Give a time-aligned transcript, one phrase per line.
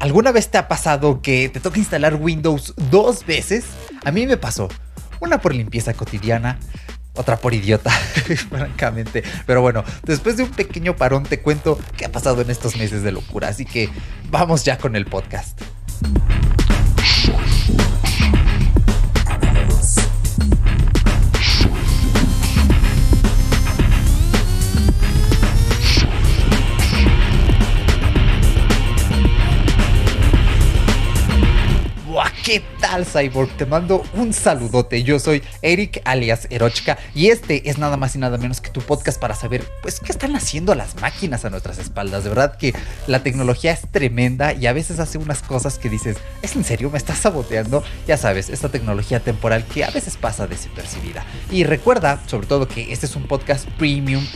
[0.00, 3.64] ¿Alguna vez te ha pasado que te toca instalar Windows dos veces?
[4.04, 4.68] A mí me pasó.
[5.20, 6.58] Una por limpieza cotidiana,
[7.14, 7.90] otra por idiota,
[8.48, 9.22] francamente.
[9.46, 13.02] Pero bueno, después de un pequeño parón te cuento qué ha pasado en estos meses
[13.02, 13.48] de locura.
[13.48, 13.90] Así que
[14.30, 15.60] vamos ya con el podcast.
[33.00, 33.56] ¿Qué tal, Cyborg?
[33.56, 35.02] Te mando un saludote.
[35.02, 38.82] Yo soy Eric alias Erochka y este es nada más y nada menos que tu
[38.82, 42.24] podcast para saber, pues, qué están haciendo las máquinas a nuestras espaldas.
[42.24, 42.74] De verdad que
[43.06, 46.90] la tecnología es tremenda y a veces hace unas cosas que dices, ¿es en serio?
[46.90, 47.82] ¿Me estás saboteando?
[48.06, 51.24] Ya sabes, esta tecnología temporal que a veces pasa desapercibida.
[51.50, 54.26] Y recuerda, sobre todo, que este es un podcast premium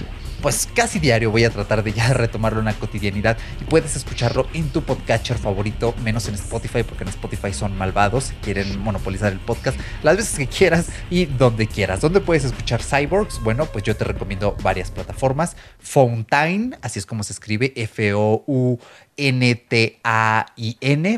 [0.44, 4.46] pues casi diario voy a tratar de ya retomarlo en la cotidianidad y puedes escucharlo
[4.52, 9.40] en tu podcatcher favorito, menos en Spotify, porque en Spotify son malvados, quieren monopolizar el
[9.40, 12.02] podcast las veces que quieras y donde quieras.
[12.02, 13.42] ¿Dónde puedes escuchar Cyborgs?
[13.42, 15.56] Bueno, pues yo te recomiendo varias plataformas.
[15.78, 18.78] Fountain, así es como se escribe, F-O-U-N-T-A-I-N,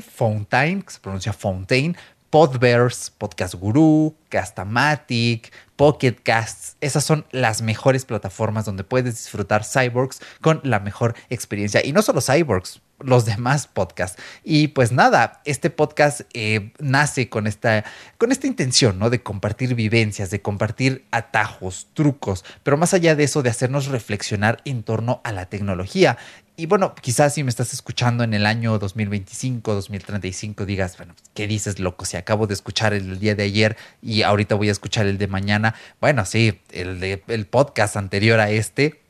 [0.02, 1.96] Fountain, que se pronuncia Fountain.
[2.30, 6.76] Podverse, Podcast Guru, Castamatic, Pocket Casts.
[6.80, 11.84] Esas son las mejores plataformas donde puedes disfrutar Cyborgs con la mejor experiencia.
[11.84, 14.22] Y no solo Cyborgs, los demás podcasts.
[14.44, 17.84] Y pues nada, este podcast eh, nace con esta,
[18.18, 19.10] con esta intención, ¿no?
[19.10, 24.62] De compartir vivencias, de compartir atajos, trucos, pero más allá de eso, de hacernos reflexionar
[24.64, 26.18] en torno a la tecnología.
[26.58, 31.46] Y bueno, quizás si me estás escuchando en el año 2025, 2035, digas, bueno, ¿qué
[31.46, 32.06] dices, loco?
[32.06, 35.26] Si acabo de escuchar el día de ayer y ahorita voy a escuchar el de
[35.26, 35.74] mañana.
[36.00, 39.05] Bueno, sí, el, de, el podcast anterior a este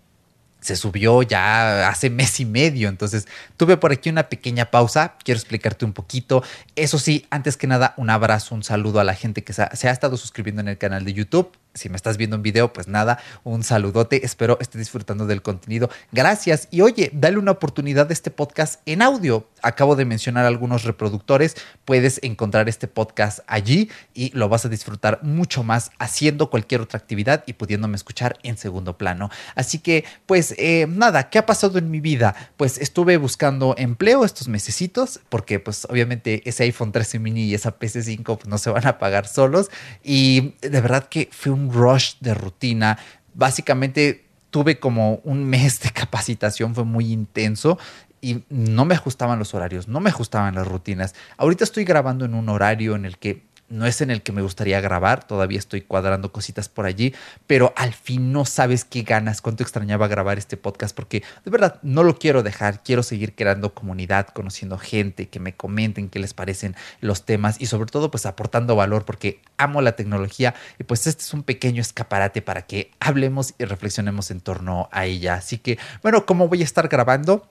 [0.60, 2.88] se subió ya hace mes y medio.
[2.88, 3.26] Entonces
[3.56, 5.16] tuve por aquí una pequeña pausa.
[5.24, 6.42] Quiero explicarte un poquito.
[6.74, 9.92] Eso sí, antes que nada, un abrazo, un saludo a la gente que se ha,
[9.92, 13.18] estado suscribiendo en el canal de YouTube si me estás viendo en video, pues nada,
[13.44, 14.24] un saludote.
[14.24, 15.90] Espero estés disfrutando del contenido.
[16.12, 16.68] Gracias.
[16.70, 19.46] Y oye, dale una oportunidad de este podcast en audio.
[19.62, 21.56] Acabo de mencionar algunos reproductores.
[21.84, 26.98] Puedes encontrar este podcast allí y lo vas a disfrutar mucho más haciendo cualquier otra
[26.98, 29.30] actividad y pudiéndome escuchar en segundo plano.
[29.54, 32.34] Así que, pues eh, nada, ¿qué ha pasado en mi vida?
[32.56, 37.78] Pues estuve buscando empleo estos mesecitos porque pues obviamente ese iPhone 13 mini y esa
[37.78, 39.70] PC5 pues, no se van a pagar solos.
[40.02, 42.98] Y de verdad que fue un rush de rutina.
[43.34, 47.78] Básicamente tuve como un mes de capacitación, fue muy intenso
[48.20, 51.14] y no me ajustaban los horarios, no me ajustaban las rutinas.
[51.36, 54.42] Ahorita estoy grabando en un horario en el que no es en el que me
[54.42, 57.14] gustaría grabar, todavía estoy cuadrando cositas por allí,
[57.46, 61.78] pero al fin no sabes qué ganas, cuánto extrañaba grabar este podcast, porque de verdad
[61.82, 66.34] no lo quiero dejar, quiero seguir creando comunidad, conociendo gente, que me comenten qué les
[66.34, 71.06] parecen los temas y sobre todo pues aportando valor, porque amo la tecnología y pues
[71.06, 75.34] este es un pequeño escaparate para que hablemos y reflexionemos en torno a ella.
[75.34, 77.48] Así que bueno, ¿cómo voy a estar grabando?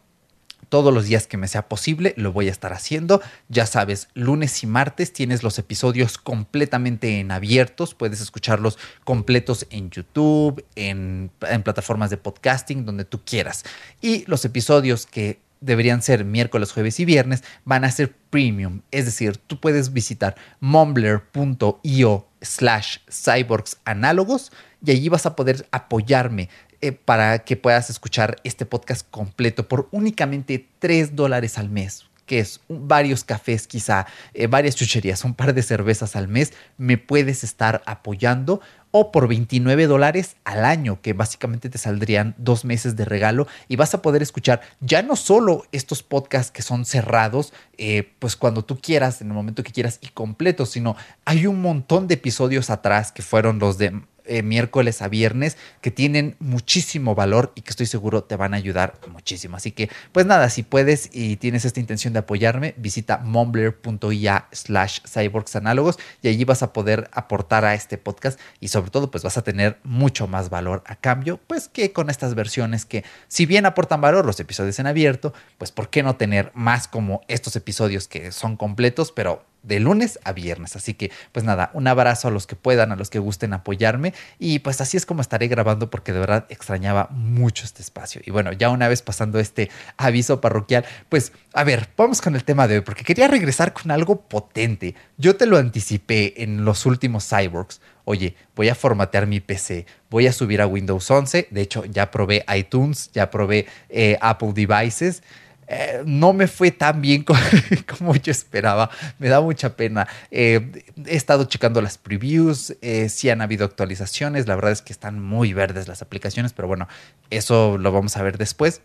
[0.69, 3.21] Todos los días que me sea posible lo voy a estar haciendo.
[3.49, 9.89] Ya sabes, lunes y martes tienes los episodios completamente en abiertos, puedes escucharlos completos en
[9.89, 11.31] YouTube, en,
[11.63, 13.63] plataformas de podcasting, donde tú quieras.
[14.01, 18.81] Y los episodios que deberían ser miércoles, jueves y viernes, van a ser premium.
[18.91, 24.51] Es decir, tú puedes visitar mumbler.io slash cyborgs análogos
[24.85, 26.49] y allí vas a poder apoyarme
[26.85, 32.39] eh, para que puedas escuchar este podcast completo por únicamente 3 dólares al mes que
[32.39, 37.43] es varios cafés quizá, eh, varias chucherías, un par de cervezas al mes, me puedes
[37.43, 43.03] estar apoyando o por 29 dólares al año, que básicamente te saldrían dos meses de
[43.03, 48.13] regalo y vas a poder escuchar ya no solo estos podcasts que son cerrados, eh,
[48.19, 52.07] pues cuando tú quieras, en el momento que quieras y completos, sino hay un montón
[52.07, 57.51] de episodios atrás que fueron los de eh, miércoles a viernes que tienen muchísimo valor
[57.55, 59.57] y que estoy seguro te van a ayudar muchísimo.
[59.57, 64.99] Así que, pues nada, si puedes y tienes esta intención de apoyarme, visita mumbler.ia slash
[65.07, 69.23] cyborgs análogos y allí vas a poder aportar a este podcast y sobre todo pues
[69.23, 73.45] vas a tener mucho más valor a cambio, pues que con estas versiones que si
[73.45, 77.55] bien aportan valor los episodios en abierto, pues por qué no tener más como estos
[77.55, 80.75] episodios que son completos, pero de lunes a viernes.
[80.75, 84.13] Así que, pues nada, un abrazo a los que puedan, a los que gusten apoyarme.
[84.39, 88.21] Y pues así es como estaré grabando porque de verdad extrañaba mucho este espacio.
[88.25, 92.43] Y bueno, ya una vez pasando este aviso parroquial, pues a ver, vamos con el
[92.43, 94.95] tema de hoy, porque quería regresar con algo potente.
[95.17, 97.81] Yo te lo anticipé en los últimos cyborgs.
[98.03, 101.47] Oye, voy a formatear mi PC, voy a subir a Windows 11.
[101.49, 105.23] De hecho, ya probé iTunes, ya probé eh, Apple Devices.
[105.67, 107.23] Eh, no me fue tan bien
[107.97, 108.89] como, yo esperaba.
[109.19, 110.07] Me da mucha pena.
[110.31, 112.75] Eh, he estado checando las previews.
[112.81, 114.47] Eh, sí han habido actualizaciones.
[114.47, 116.87] La verdad es que están muy verdes las aplicaciones, pero bueno,
[117.29, 118.81] eso lo vamos a ver después.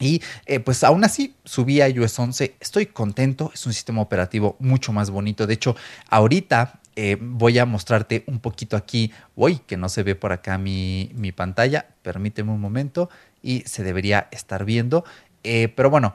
[0.00, 0.22] Y
[0.64, 2.54] pues aún así subí a iOS 11.
[2.60, 3.50] Estoy contento.
[3.52, 5.48] Es un sistema operativo mucho más bonito.
[5.48, 5.74] De hecho,
[6.08, 6.78] ahorita
[7.20, 9.12] voy a mostrarte un poquito aquí.
[9.34, 11.86] Uy, que no se ve por acá mi, mi pantalla.
[12.02, 13.10] Permíteme un momento
[13.42, 15.04] y se debería estar viendo.
[15.42, 16.14] Eh, pero bueno,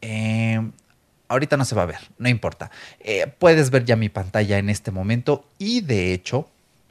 [0.00, 0.60] eh,
[1.28, 2.70] ahorita no se va a ver, no importa.
[3.00, 6.48] Eh, puedes ver ya mi pantalla en este momento y de hecho,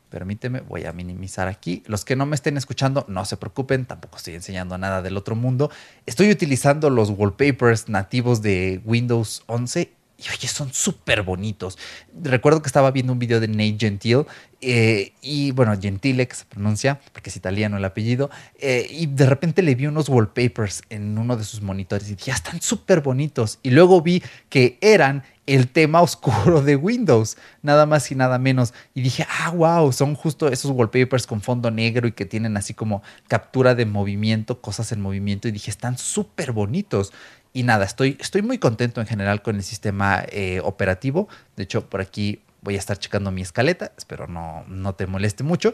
[0.09, 1.83] permíteme, voy a minimizar aquí.
[1.85, 5.35] Los que no me estén escuchando, no se preocupen, tampoco estoy enseñando nada del otro
[5.35, 5.71] mundo.
[6.05, 11.77] Estoy utilizando los wallpapers nativos de Windows 11 y oye, son súper bonitos.
[12.21, 14.25] Recuerdo que estaba viendo un video de Nate Gentile,
[14.59, 19.27] eh, y bueno, Gentile que se pronuncia, porque es italiano el apellido, eh, y de
[19.27, 23.01] repente le vi unos wallpapers en uno de sus monitores y dije, ya están súper
[23.01, 23.59] bonitos.
[23.61, 28.73] Y luego vi que eran el tema oscuro de Windows, nada más y nada menos.
[28.93, 32.73] Y dije, ah, wow, son justo esos wallpapers con fondo negro y que tienen así
[32.73, 35.47] como captura de movimiento, cosas en movimiento.
[35.47, 37.13] Y dije, están súper bonitos.
[37.53, 41.27] Y nada, estoy, estoy muy contento en general con el sistema eh, operativo.
[41.55, 43.91] De hecho, por aquí voy a estar checando mi escaleta.
[43.97, 45.73] Espero no, no te moleste mucho.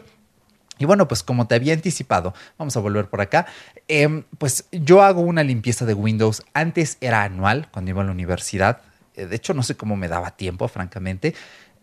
[0.78, 3.46] Y bueno, pues como te había anticipado, vamos a volver por acá.
[3.86, 6.42] Em, pues yo hago una limpieza de Windows.
[6.52, 8.80] Antes era anual cuando iba a la universidad.
[9.14, 11.34] Eh, de hecho, no sé cómo me daba tiempo, francamente.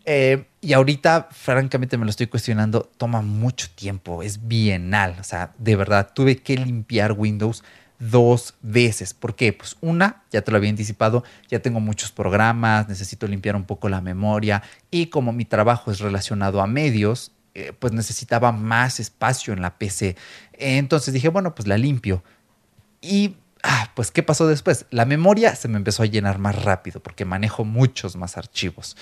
[0.04, 2.90] Eh, y ahorita, francamente, me lo estoy cuestionando.
[2.98, 4.22] Toma mucho tiempo.
[4.22, 5.16] Es bienal.
[5.20, 7.64] O sea, de verdad, tuve que limpiar Windows
[8.10, 9.14] dos veces.
[9.14, 9.52] ¿Por qué?
[9.52, 13.88] Pues una, ya te lo había anticipado, ya tengo muchos programas, necesito limpiar un poco
[13.88, 19.52] la memoria y como mi trabajo es relacionado a medios, eh, pues necesitaba más espacio
[19.52, 20.16] en la PC.
[20.54, 22.24] Entonces dije, bueno, pues la limpio.
[23.00, 24.86] Y ah, pues, ¿qué pasó después?
[24.90, 28.96] La memoria se me empezó a llenar más rápido porque manejo muchos más archivos.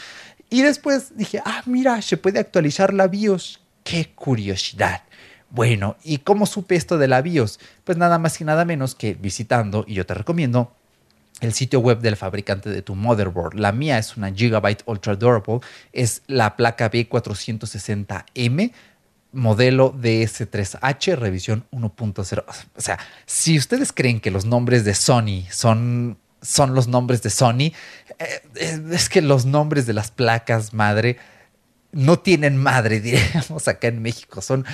[0.50, 3.60] Y después dije, ah, mira, se puede actualizar la BIOS.
[3.82, 5.02] ¡Qué curiosidad!
[5.50, 7.58] Bueno, ¿y cómo supe esto de la BIOS?
[7.84, 10.72] Pues nada más y nada menos que visitando, y yo te recomiendo,
[11.40, 13.54] el sitio web del fabricante de tu motherboard.
[13.54, 15.60] La mía es una Gigabyte Ultra Durable,
[15.92, 18.72] es la placa B460M,
[19.32, 22.44] modelo DS3H, revisión 1.0.
[22.76, 27.30] O sea, si ustedes creen que los nombres de Sony son, son los nombres de
[27.30, 27.72] Sony,
[28.18, 31.16] eh, es que los nombres de las placas madre
[31.92, 34.40] no tienen madre, diríamos acá en México.
[34.42, 34.64] Son,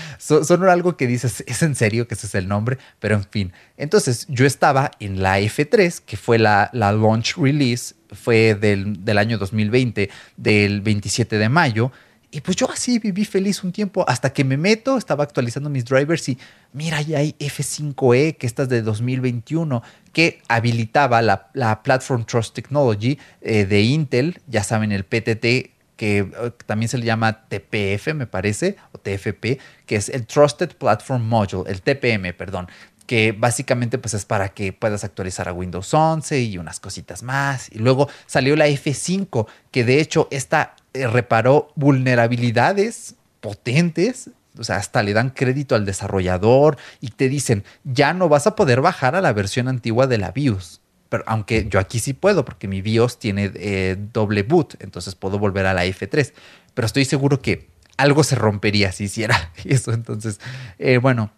[0.69, 3.53] algo que dices, es en serio que ese es el nombre, pero en fin.
[3.77, 9.19] Entonces yo estaba en la F3, que fue la, la launch release, fue del, del,
[9.19, 11.93] año 2020, del 27 de mayo.
[12.31, 15.85] Y pues yo así viví feliz un tiempo hasta que me meto, estaba actualizando mis
[15.85, 16.37] drivers y
[16.73, 19.83] mira, ya hay F5E, que esta es de 2021,
[20.13, 26.19] que habilitaba la, la Platform Trust Technology eh, de Intel, ya saben, el PTT que
[26.19, 31.26] eh, también se le llama TPF, me parece, o TFP, que es el Trusted Platform
[31.26, 32.69] Module, el TPM, perdón,
[33.06, 37.70] que básicamente pues es para que puedas actualizar a Windows 11 y unas cositas más.
[37.72, 44.76] Y luego salió la F5, que de hecho esta eh, reparó vulnerabilidades potentes o sea,
[44.76, 49.15] hasta le dan crédito al desarrollador y te dicen, ya no vas a poder bajar
[49.15, 50.81] a la versión antigua de la BIOS
[51.27, 55.67] aunque yo aquí sí puedo porque mi BIOS tiene eh, doble boot, entonces puedo volver
[55.67, 56.32] a la F3,
[56.75, 59.93] pero estoy seguro que algo se rompería si hiciera eso.
[59.93, 60.41] Entonces,
[60.79, 61.32] eh, bueno,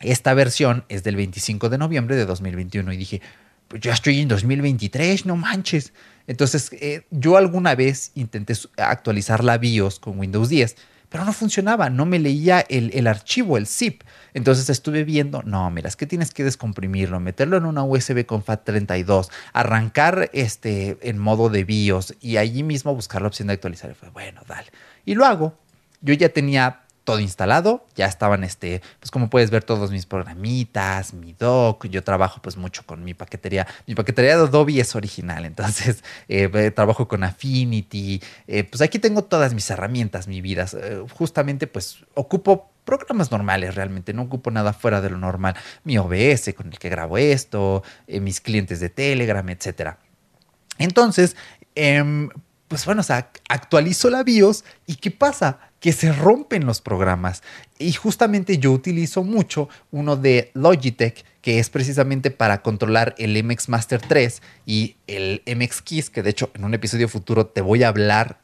[0.00, 3.22] esta versión es del 25 de noviembre de 2021 y dije,
[3.68, 5.92] pues ya estoy en 2023, no manches.
[6.26, 10.76] Entonces, eh, yo alguna vez intenté actualizar la BIOS con Windows 10
[11.14, 14.02] pero no funcionaba, no me leía el, archivo, el zip.
[14.32, 18.44] Entonces estuve viendo, no, mira, es que tienes que descomprimirlo, meterlo en una USB con
[18.44, 23.92] FAT32, arrancar este en modo de BIOS y allí mismo buscar la opción de actualizar.
[23.92, 24.72] Y fue, bueno, dale.
[25.04, 25.56] Y lo hago.
[26.00, 31.12] Yo ya tenía todo instalado, ya estaban, este, pues como puedes ver todos mis programitas,
[31.12, 35.44] mi doc, yo trabajo pues mucho con mi paquetería, mi paquetería de Adobe es original,
[35.44, 41.04] entonces eh, trabajo con Affinity, eh, pues aquí tengo todas mis herramientas, mi vida, eh,
[41.12, 46.54] justamente pues ocupo programas normales realmente, no ocupo nada fuera de lo normal, mi OBS
[46.56, 49.98] con el que grabo esto, mis clientes de Telegram, etcétera.
[50.78, 51.36] Entonces,
[51.74, 52.28] em,
[52.68, 55.58] pues bueno, o sea, actualizo la BIOS y ¿qué pasa?
[55.84, 57.42] Que se rompen los programas.
[57.78, 63.68] Y justamente yo utilizo mucho uno de Logitech, que es precisamente para controlar el MX
[63.68, 67.82] Master 3 y el MX Keys, que de hecho en un episodio futuro te voy
[67.82, 68.38] a hablar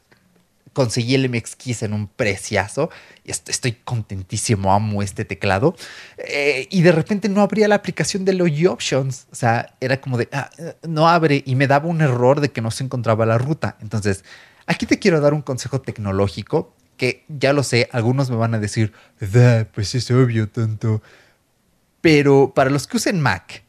[0.75, 2.90] conseguí el MX Keys en un preciazo.
[3.25, 5.75] Estoy contentísimo, amo este teclado.
[6.18, 9.28] Eh, y de repente no abría la aplicación de Logi Options.
[9.32, 10.50] O sea, era como de, ah,
[10.87, 13.78] no abre y me daba un error de que no se encontraba la ruta.
[13.80, 14.26] Entonces,
[14.66, 18.59] aquí te quiero dar un consejo tecnológico que ya lo sé, algunos me van a
[18.59, 18.92] decir,
[19.73, 21.00] pues es obvio, tonto.
[22.02, 23.64] Pero para los que usen Mac,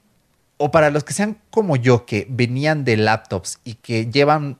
[0.58, 4.60] o para los que sean como yo, que venían de laptops y que llevan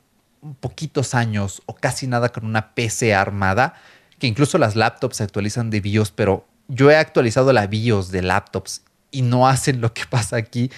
[0.60, 3.74] poquitos años o casi nada con una PC armada,
[4.18, 8.22] que incluso las laptops se actualizan de BIOS, pero yo he actualizado la BIOS de
[8.22, 10.70] laptops y no hacen lo que pasa aquí.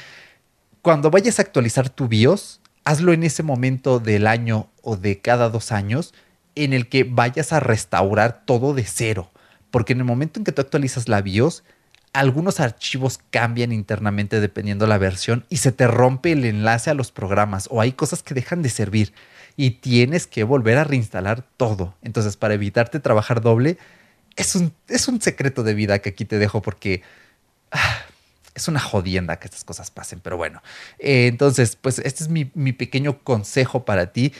[0.83, 5.49] Cuando vayas a actualizar tu BIOS, hazlo en ese momento del año o de cada
[5.49, 6.13] dos años
[6.55, 9.31] en el que vayas a restaurar todo de cero.
[9.71, 11.65] Porque en el momento en que tú actualizas la BIOS,
[12.13, 17.11] algunos archivos cambian internamente dependiendo la versión y se te rompe el enlace a los
[17.11, 19.13] programas o hay cosas que dejan de servir
[19.57, 21.95] y tienes que volver a reinstalar todo.
[22.03, 23.79] Entonces, para evitarte trabajar doble,
[24.37, 27.03] es un, es un secreto de vida que aquí te dejo porque
[27.73, 27.99] ah,
[28.55, 30.21] es una jodienda que estas cosas pasen.
[30.21, 30.63] Pero bueno,
[30.99, 34.33] eh, entonces, pues este es mi, pequeño consejo para ti.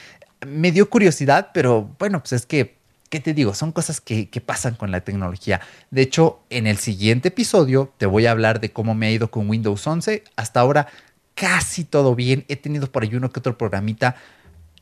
[0.45, 2.75] Me dio curiosidad, pero bueno, pues es que
[3.09, 3.53] ¿qué te digo?
[3.53, 5.61] Son cosas que, pasan con la tecnología.
[5.91, 9.31] De hecho, en el siguiente episodio te voy a hablar de cómo me ha ido
[9.31, 10.23] con Windows 11.
[10.35, 10.87] Hasta ahora
[11.33, 12.45] casi todo bien.
[12.47, 14.15] He tenido por ahí uno que otro programita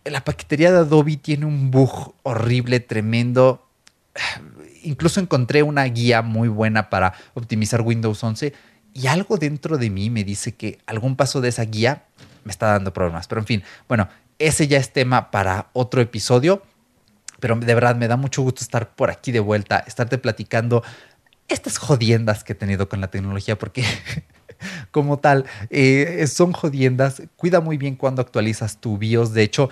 [0.05, 3.65] la paquetería de Adobe tiene un bug horrible, tremendo.
[4.83, 8.53] Incluso encontré una guía muy buena para optimizar Windows 11
[8.93, 12.03] y algo dentro de mí me dice que algún paso de esa guía
[12.43, 13.27] me está dando problemas.
[13.27, 16.63] Pero en fin, bueno, ese ya es tema para otro episodio.
[17.39, 20.81] Pero de verdad me da mucho gusto estar por aquí de vuelta, estarte platicando
[21.49, 23.83] estas jodiendas que he tenido con la tecnología, porque
[24.91, 27.21] como tal, eh, son jodiendas.
[27.35, 29.33] Cuida muy bien cuando actualizas tu BIOS.
[29.33, 29.69] De hecho,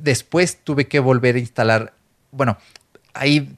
[0.00, 1.94] Después tuve que volver a instalar,
[2.30, 2.56] bueno,
[3.12, 3.56] ahí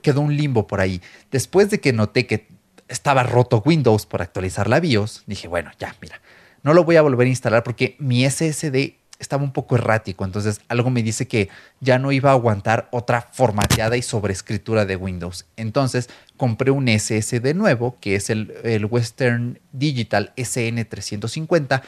[0.00, 1.02] quedó un limbo por ahí.
[1.30, 2.48] Después de que noté que
[2.88, 6.20] estaba roto Windows por actualizar la BIOS, dije, bueno, ya, mira,
[6.62, 10.60] no lo voy a volver a instalar porque mi SSD estaba un poco errático, entonces
[10.68, 11.48] algo me dice que
[11.80, 15.46] ya no iba a aguantar otra formateada y sobreescritura de Windows.
[15.56, 18.52] Entonces compré un SSD nuevo, que es el,
[18.90, 21.82] Western Digital SN350,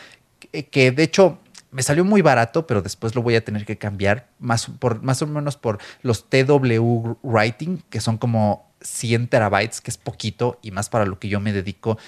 [0.70, 1.38] que de hecho
[1.74, 5.20] me salió muy barato, pero después lo voy a tener que cambiar más, por, más
[5.22, 10.70] o menos por los TW Writing, que son como 100 terabytes, que es poquito y
[10.70, 11.98] más para lo que yo me dedico,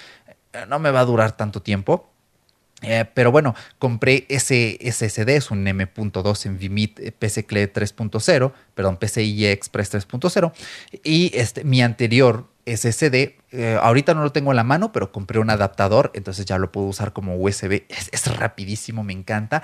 [0.53, 2.09] eh, no me va a durar tanto tiempo.
[2.83, 9.51] Eh, pero bueno, compré ese SSD, es un M.2 en VMIT PCIe 3.0, perdón, PCIe
[9.51, 10.51] Express 3.0,
[11.03, 13.35] y este, mi anterior SSD.
[13.51, 16.71] Eh, ahorita no lo tengo en la mano, pero compré un adaptador, entonces ya lo
[16.71, 17.83] puedo usar como USB.
[17.89, 19.63] Es, rapidísimo, me encanta.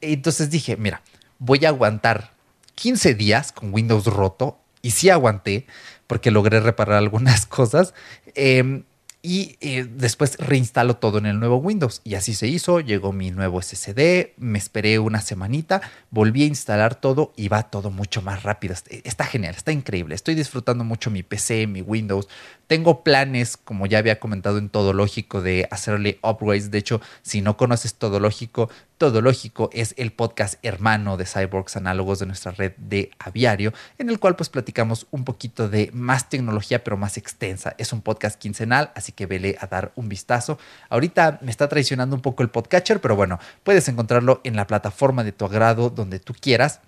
[0.00, 1.02] Entonces dije, mira,
[1.38, 2.30] voy a aguantar
[2.76, 4.58] 15 días con Windows roto.
[4.82, 5.66] Y sí aguanté,
[6.06, 7.94] porque logré reparar algunas cosas.
[8.34, 8.84] Em,
[9.26, 12.02] y eh, después reinstalo todo en el nuevo Windows.
[12.04, 16.94] Y así se hizo, llegó mi nuevo SSD, me esperé una semanita, volví a instalar
[16.94, 18.74] todo y va todo mucho más rápido.
[18.90, 20.14] Está genial, está increíble.
[20.14, 22.28] Estoy disfrutando mucho mi PC, mi Windows.
[22.66, 26.70] Tengo planes, como ya había comentado en Todo Lógico, de hacerle upgrades.
[26.70, 31.76] De hecho, si no conoces Todo Lógico, Todo Lógico es el podcast hermano de Cyborgs
[31.76, 36.28] Análogos de nuestra red de Aviario, en el cual pues platicamos un poquito de más
[36.28, 37.74] tecnología, pero más extensa.
[37.76, 40.60] Es un podcast quincenal, así que vele a dar un vistazo.
[40.90, 45.24] Ahorita me está traicionando un poco el podcatcher, pero bueno, puedes encontrarlo en la plataforma
[45.24, 46.80] de tu agrado, donde tú quieras.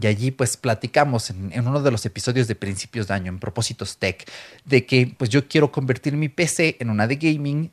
[0.00, 3.98] Y allí pues platicamos en, uno de los episodios de principios de año, en Propósitos
[3.98, 4.24] Tech,
[4.64, 7.70] de que pues yo quiero convertir mi PC en una de gaming,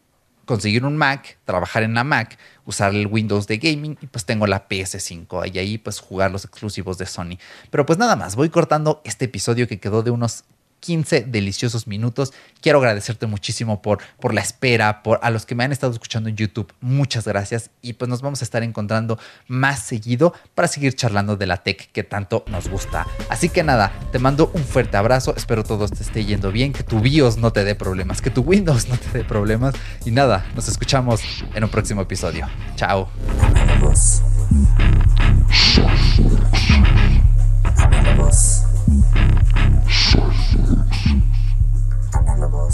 [0.51, 4.47] conseguir un Mac, trabajar en la Mac, usar el Windows de gaming y pues tengo
[4.47, 7.37] la PS5 y ahí pues jugar los exclusivos de Sony.
[7.69, 10.43] Pero pues nada más, voy cortando este episodio que quedó de unos
[10.81, 12.33] 15 deliciosos minutos.
[12.59, 16.27] Quiero agradecerte muchísimo por, por la espera, por a los que me han estado escuchando
[16.27, 16.73] en YouTube.
[16.81, 21.47] Muchas gracias y pues nos vamos a estar encontrando más seguido para seguir charlando de
[21.47, 23.07] la tech que tanto nos gusta.
[23.29, 25.33] Así que nada, te mando un fuerte abrazo.
[25.37, 28.41] Espero todo te esté yendo bien, que tu BIOS no te dé problemas, que tu
[28.41, 31.21] Windows no te dé problemas y nada, nos escuchamos
[31.53, 32.47] en un próximo episodio.
[32.75, 33.09] Chao.
[42.13, 42.71] available.